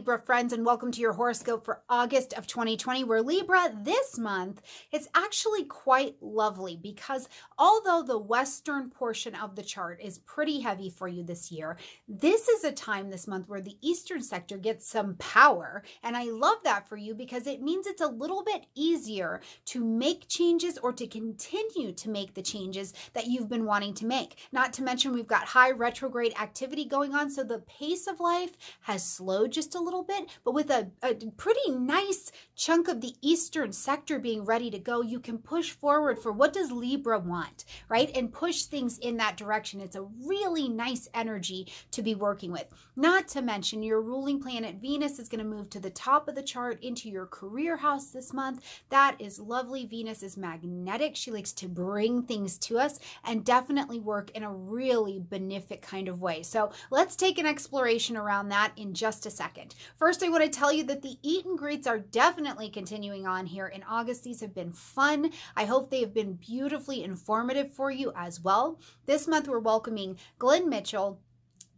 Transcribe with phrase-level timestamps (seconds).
[0.00, 3.04] Libra friends, and welcome to your horoscope for August of 2020.
[3.04, 4.62] Where Libra this month
[4.92, 7.28] is actually quite lovely because
[7.58, 11.76] although the western portion of the chart is pretty heavy for you this year,
[12.08, 15.82] this is a time this month where the eastern sector gets some power.
[16.02, 19.84] And I love that for you because it means it's a little bit easier to
[19.84, 24.38] make changes or to continue to make the changes that you've been wanting to make.
[24.50, 28.56] Not to mention, we've got high retrograde activity going on, so the pace of life
[28.80, 33.14] has slowed just a little bit, but with a, a pretty nice chunk of the
[33.20, 37.64] eastern sector being ready to go, you can push forward for what does Libra want,
[37.88, 38.10] right?
[38.16, 39.80] And push things in that direction.
[39.80, 42.66] It's a really nice energy to be working with.
[42.96, 46.34] Not to mention your ruling planet Venus is going to move to the top of
[46.34, 48.64] the chart into your career house this month.
[48.90, 49.86] That is lovely.
[49.86, 51.16] Venus is magnetic.
[51.16, 56.08] She likes to bring things to us and definitely work in a really benefic kind
[56.08, 56.42] of way.
[56.42, 59.69] So let's take an exploration around that in just a second.
[59.96, 63.46] First, I want to tell you that the eat and greets are definitely continuing on
[63.46, 64.24] here in August.
[64.24, 65.30] These have been fun.
[65.56, 68.78] I hope they have been beautifully informative for you as well.
[69.06, 71.20] This month, we're welcoming Glenn Mitchell.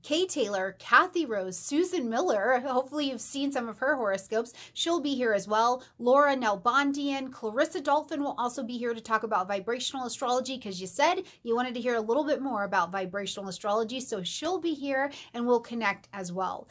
[0.03, 2.61] Kay Taylor, Kathy Rose, Susan Miller.
[2.61, 4.53] Hopefully, you've seen some of her horoscopes.
[4.73, 5.83] She'll be here as well.
[5.99, 10.87] Laura Nalbandian, Clarissa Dolphin will also be here to talk about vibrational astrology because you
[10.87, 14.01] said you wanted to hear a little bit more about vibrational astrology.
[14.01, 16.69] So she'll be here and we'll connect as well.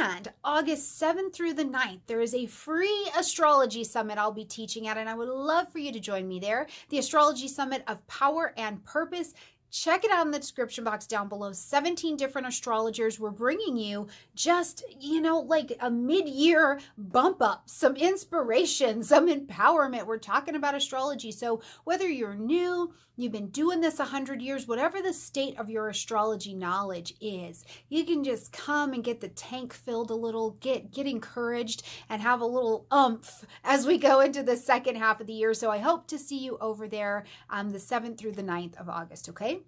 [0.00, 4.88] And August 7th through the 9th, there is a free astrology summit I'll be teaching
[4.88, 6.66] at, and I would love for you to join me there.
[6.88, 9.34] The Astrology Summit of Power and Purpose
[9.70, 11.52] check it out in the description box down below.
[11.52, 17.96] 17 different astrologers we're bringing you just you know like a mid-year bump up some
[17.96, 20.06] inspiration some empowerment.
[20.06, 21.32] We're talking about astrology.
[21.32, 25.88] So whether you're new you've been doing this 100 years whatever the state of your
[25.88, 30.92] astrology knowledge is you can just come and get the tank filled a little get
[30.92, 35.26] get encouraged and have a little umph as we go into the second half of
[35.26, 35.52] the year.
[35.52, 38.88] So i hope to see you over there um, the 7th through the 9th of
[38.88, 39.60] august okay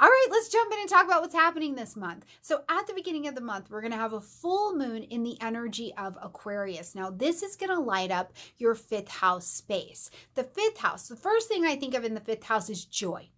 [0.00, 2.24] all right, let's jump in and talk about what's happening this month.
[2.40, 5.22] So, at the beginning of the month, we're going to have a full moon in
[5.22, 6.94] the energy of Aquarius.
[6.94, 10.10] Now, this is going to light up your fifth house space.
[10.34, 13.28] The fifth house, the first thing I think of in the fifth house is joy,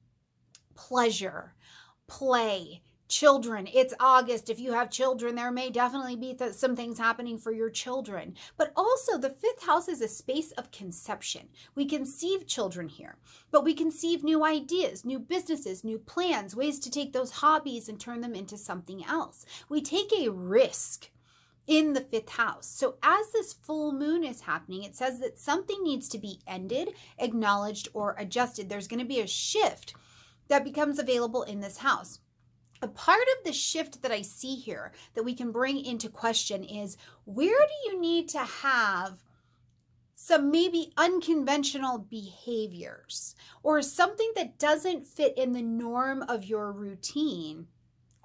[0.75, 1.55] pleasure,
[2.07, 2.83] play,
[3.15, 3.69] children.
[3.73, 4.51] It's August.
[4.51, 8.35] If you have children, there may definitely be th- some things happening for your children.
[8.57, 11.49] But also, the fifth house is a space of conception.
[11.77, 13.17] We conceive children here,
[13.53, 18.01] but we conceive new ideas, new businesses, new plans, ways to take those hobbies and
[18.01, 19.47] turn them into something else.
[19.69, 21.09] We take a risk
[21.69, 22.67] in the fifth house.
[22.67, 26.95] So, as this full moon is happening, it says that something needs to be ended,
[27.21, 28.69] acknowledged, or adjusted.
[28.69, 29.95] There's going to be a shift
[30.49, 32.19] that becomes available in this house
[32.85, 36.63] a part of the shift that I see here that we can bring into question
[36.63, 39.25] is where do you need to have
[40.15, 47.69] some maybe unconventional behaviors or something that doesn't fit in the norm of your routine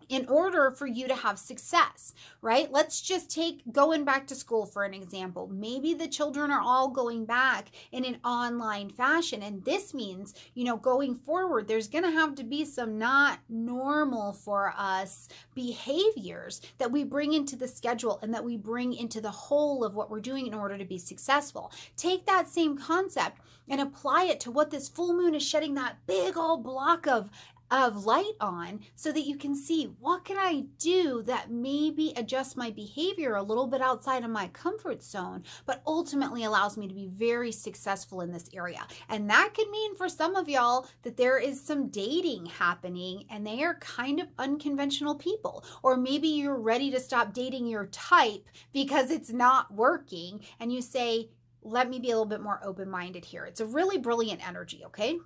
[0.09, 2.71] in order for you to have success, right?
[2.71, 5.47] Let's just take going back to school for an example.
[5.47, 9.43] Maybe the children are all going back in an online fashion.
[9.43, 13.39] And this means, you know, going forward, there's going to have to be some not
[13.47, 19.21] normal for us behaviors that we bring into the schedule and that we bring into
[19.21, 21.71] the whole of what we're doing in order to be successful.
[21.95, 23.39] Take that same concept
[23.69, 27.29] and apply it to what this full moon is shedding that big old block of
[27.71, 32.57] of light on so that you can see what can I do that maybe adjust
[32.57, 36.93] my behavior a little bit outside of my comfort zone, but ultimately allows me to
[36.93, 38.85] be very successful in this area.
[39.09, 43.45] And that could mean for some of y'all that there is some dating happening and
[43.45, 45.63] they are kind of unconventional people.
[45.83, 50.81] Or maybe you're ready to stop dating your type because it's not working and you
[50.81, 51.29] say,
[51.61, 53.45] let me be a little bit more open minded here.
[53.45, 55.19] It's a really brilliant energy, okay?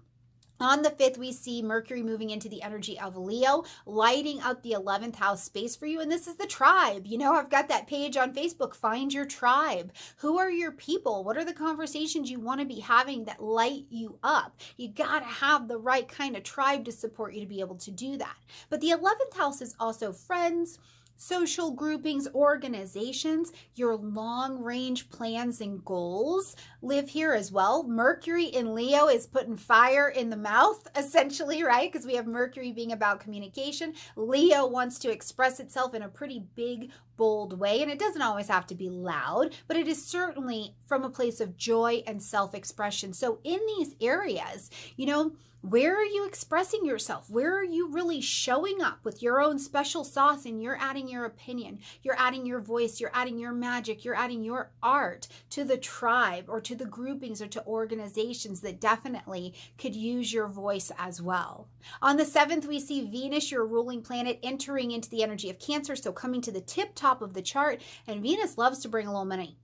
[0.59, 4.71] On the 5th, we see Mercury moving into the energy of Leo, lighting up the
[4.71, 5.99] 11th house space for you.
[5.99, 7.05] And this is the tribe.
[7.05, 9.91] You know, I've got that page on Facebook, Find Your Tribe.
[10.17, 11.23] Who are your people?
[11.23, 14.55] What are the conversations you want to be having that light you up?
[14.77, 17.75] You got to have the right kind of tribe to support you to be able
[17.77, 18.37] to do that.
[18.69, 20.79] But the 11th house is also friends
[21.23, 27.83] social groupings, organizations, your long range plans and goals live here as well.
[27.83, 31.91] Mercury in Leo is putting fire in the mouth, essentially, right?
[31.91, 33.93] Because we have Mercury being about communication.
[34.15, 37.81] Leo wants to express itself in a pretty big, bold way.
[37.81, 41.39] And it doesn't always have to be loud, but it is certainly from a place
[41.39, 43.13] of joy and self expression.
[43.13, 47.29] So, in these areas, you know, Where are you expressing yourself?
[47.29, 51.12] Where are you really showing up with your own special sauce and you're adding your
[51.25, 55.77] opinion, you're adding your voice, you're adding your magic, you're adding your art to the
[55.77, 61.21] tribe or to the groupings or to organizations that definitely could use your voice as
[61.21, 61.67] well.
[62.01, 65.95] On the 7th, we see Venus, your ruling planet, entering into the energy of Cancer,
[65.95, 69.11] so coming to the tip top of the chart, and Venus loves to bring a
[69.11, 69.57] little money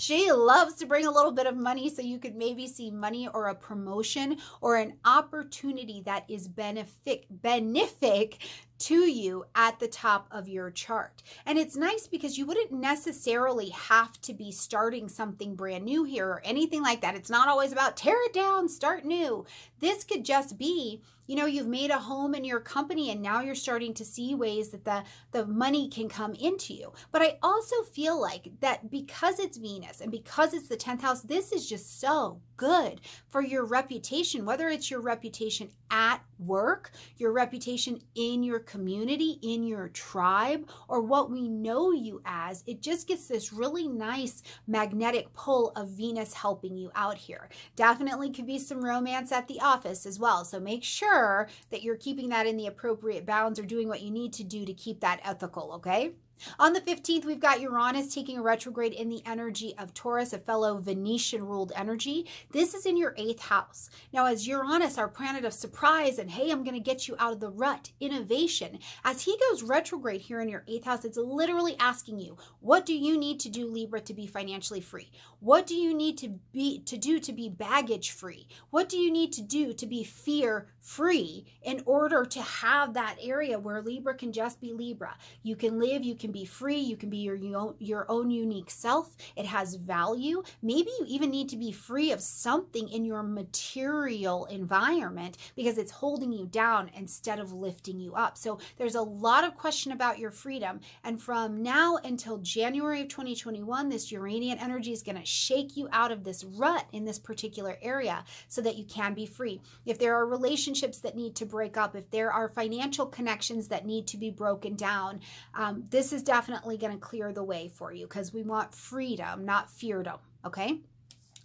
[0.00, 3.28] she loves to bring a little bit of money so you could maybe see money
[3.28, 8.36] or a promotion or an opportunity that is benefic benefic
[8.78, 11.22] to you at the top of your chart.
[11.44, 16.26] And it's nice because you wouldn't necessarily have to be starting something brand new here
[16.26, 17.14] or anything like that.
[17.14, 19.44] It's not always about tear it down, start new.
[19.80, 23.40] This could just be you know you've made a home in your company and now
[23.40, 26.92] you're starting to see ways that the the money can come into you.
[27.12, 31.20] But i also feel like that because it's venus and because it's the 10th house
[31.22, 37.32] this is just so good for your reputation whether it's your reputation at work your
[37.32, 43.06] reputation in your community in your tribe or what we know you as it just
[43.06, 48.58] gets this really nice magnetic pull of venus helping you out here definitely could be
[48.58, 52.56] some romance at the office as well so make sure that you're keeping that in
[52.56, 56.12] the appropriate bounds or doing what you need to do to keep that ethical, okay?
[56.58, 60.38] On the 15th, we've got Uranus taking a retrograde in the energy of Taurus, a
[60.38, 62.26] fellow Venetian ruled energy.
[62.50, 63.90] This is in your eighth house.
[64.12, 67.32] Now, as Uranus, our planet of surprise, and hey, I'm going to get you out
[67.32, 71.76] of the rut, innovation, as he goes retrograde here in your eighth house, it's literally
[71.78, 75.10] asking you, what do you need to do, Libra, to be financially free?
[75.40, 78.46] What do you need to be to do to be baggage free?
[78.70, 83.16] What do you need to do to be fear free in order to have that
[83.22, 85.16] area where Libra can just be Libra?
[85.42, 89.16] You can live, you can be free, you can be your, your own unique self.
[89.36, 90.42] It has value.
[90.62, 95.90] Maybe you even need to be free of something in your material environment because it's
[95.90, 98.38] holding you down instead of lifting you up.
[98.38, 100.80] So there's a lot of question about your freedom.
[101.04, 105.88] And from now until January of 2021, this Uranian energy is going to shake you
[105.92, 109.60] out of this rut in this particular area so that you can be free.
[109.84, 110.69] If there are relationships
[111.02, 114.76] that need to break up, if there are financial connections that need to be broken
[114.76, 115.20] down,
[115.54, 118.74] um, this is is definitely going to clear the way for you because we want
[118.74, 120.18] freedom, not feardom.
[120.44, 120.80] Okay.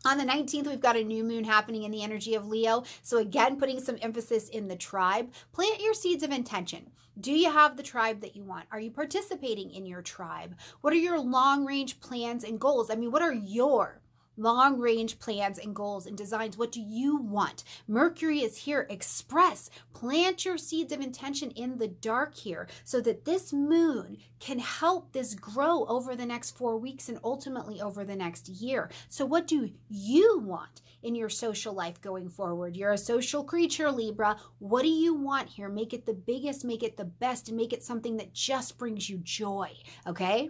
[0.03, 2.83] On the 19th, we've got a new moon happening in the energy of Leo.
[3.01, 5.31] So, again, putting some emphasis in the tribe.
[5.51, 6.91] Plant your seeds of intention.
[7.19, 8.65] Do you have the tribe that you want?
[8.71, 10.55] Are you participating in your tribe?
[10.81, 12.91] What are your long range plans and goals?
[12.91, 14.01] I mean, what are your
[14.37, 16.57] long range plans and goals and designs.
[16.57, 17.63] What do you want?
[17.87, 18.87] Mercury is here.
[18.89, 19.69] Express.
[19.93, 25.11] Plant your seeds of intention in the dark here so that this moon can help
[25.11, 28.89] this grow over the next four weeks and ultimately over the next year.
[29.09, 32.75] So, what do you want in your social life going forward?
[32.75, 34.37] You're a social creature, Libra.
[34.59, 35.69] What do you want here?
[35.69, 39.09] Make it the biggest, make it the best, and make it something that just brings
[39.09, 39.71] you joy.
[40.05, 40.49] Okay?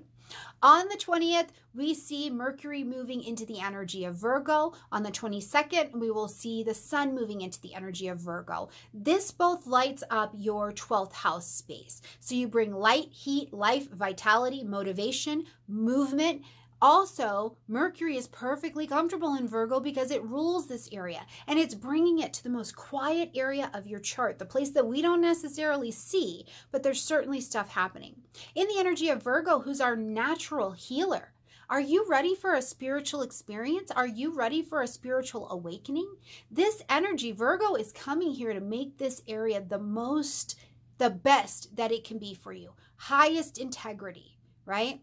[0.63, 4.73] On the 20th, we see Mercury moving into the energy of Virgo.
[4.91, 8.69] On the 22nd, we will see the Sun moving into the energy of Virgo.
[8.93, 12.01] This both lights up your 12th house space.
[12.19, 16.43] So you bring light, heat, life, vitality, motivation, movement,
[16.85, 22.19] also, Mercury is perfectly comfortable in Virgo because it rules this area and it's bringing
[22.19, 25.89] it to the most quiet area of your chart, the place that we don't necessarily
[25.89, 28.17] see, but there's certainly stuff happening.
[28.53, 31.33] In the energy of Virgo, who's our natural healer,
[31.71, 33.89] are you ready for a spiritual experience?
[33.89, 36.17] Are you ready for a spiritual awakening?
[36.51, 40.55] This energy, Virgo, is coming here to make this area the most,
[40.99, 42.73] the best that it can be for you.
[42.97, 44.37] Highest integrity,
[44.67, 45.01] right?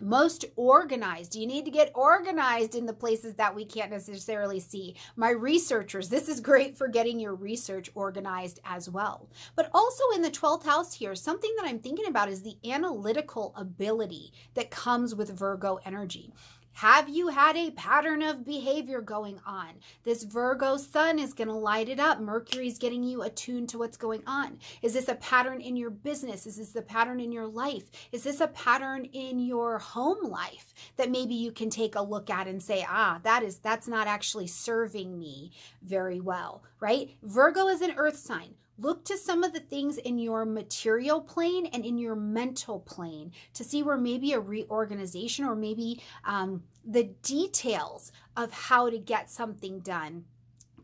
[0.00, 1.34] Most organized.
[1.34, 4.96] You need to get organized in the places that we can't necessarily see.
[5.16, 9.28] My researchers, this is great for getting your research organized as well.
[9.54, 13.54] But also in the 12th house here, something that I'm thinking about is the analytical
[13.56, 16.32] ability that comes with Virgo energy.
[16.76, 19.68] Have you had a pattern of behavior going on?
[20.04, 22.20] This Virgo sun is going to light it up.
[22.20, 24.58] Mercury's getting you attuned to what's going on.
[24.82, 26.46] Is this a pattern in your business?
[26.46, 27.84] Is this a pattern in your life?
[28.12, 32.28] Is this a pattern in your home life that maybe you can take a look
[32.28, 35.52] at and say, ah, that is that's not actually serving me
[35.82, 37.16] very well, right?
[37.22, 41.66] Virgo is an earth sign look to some of the things in your material plane
[41.66, 47.04] and in your mental plane to see where maybe a reorganization or maybe um, the
[47.22, 50.24] details of how to get something done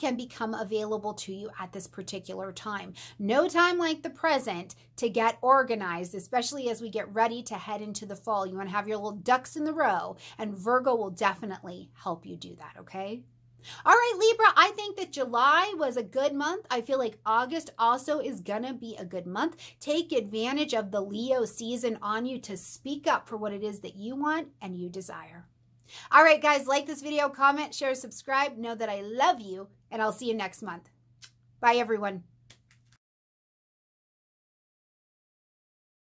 [0.02, 2.92] can become available to you at this particular time.
[3.20, 7.80] No time like the present to get organized, especially as we get ready to head
[7.80, 8.44] into the fall.
[8.44, 12.26] You want to have your little ducks in the row, and Virgo will definitely help
[12.26, 13.22] you do that, okay?
[13.84, 16.66] All right, Libra, I think that July was a good month.
[16.70, 19.56] I feel like August also is going to be a good month.
[19.80, 23.80] Take advantage of the Leo season on you to speak up for what it is
[23.80, 25.46] that you want and you desire.
[26.10, 28.56] All right, guys, like this video, comment, share, subscribe.
[28.56, 30.88] Know that I love you, and I'll see you next month.
[31.60, 32.24] Bye, everyone.